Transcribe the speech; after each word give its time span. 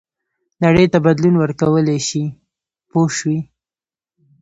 نړۍ 0.63 0.85
ته 0.93 0.97
بدلون 1.05 1.35
ورکولای 1.39 1.99
شي 2.07 2.23
پوه 2.89 3.09
شوې!. 3.17 3.39